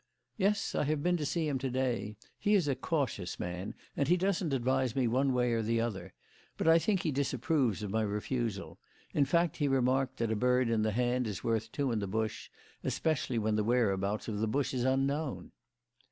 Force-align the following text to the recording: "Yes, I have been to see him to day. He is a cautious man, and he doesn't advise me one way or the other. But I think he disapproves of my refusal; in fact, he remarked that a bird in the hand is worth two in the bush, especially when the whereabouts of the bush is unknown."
"Yes, 0.35 0.73
I 0.73 0.85
have 0.85 1.03
been 1.03 1.15
to 1.17 1.27
see 1.27 1.47
him 1.47 1.59
to 1.59 1.69
day. 1.69 2.15
He 2.39 2.55
is 2.55 2.67
a 2.67 2.73
cautious 2.73 3.39
man, 3.39 3.75
and 3.95 4.07
he 4.07 4.17
doesn't 4.17 4.51
advise 4.51 4.95
me 4.95 5.07
one 5.07 5.31
way 5.31 5.53
or 5.53 5.61
the 5.61 5.79
other. 5.79 6.13
But 6.57 6.67
I 6.67 6.79
think 6.79 7.01
he 7.03 7.11
disapproves 7.11 7.83
of 7.83 7.91
my 7.91 8.01
refusal; 8.01 8.79
in 9.13 9.25
fact, 9.25 9.57
he 9.57 9.67
remarked 9.67 10.17
that 10.17 10.31
a 10.31 10.35
bird 10.35 10.69
in 10.71 10.81
the 10.81 10.89
hand 10.93 11.27
is 11.27 11.43
worth 11.43 11.71
two 11.71 11.91
in 11.91 11.99
the 11.99 12.07
bush, 12.07 12.49
especially 12.83 13.37
when 13.37 13.55
the 13.57 13.63
whereabouts 13.63 14.27
of 14.27 14.39
the 14.39 14.47
bush 14.47 14.73
is 14.73 14.85
unknown." 14.85 15.51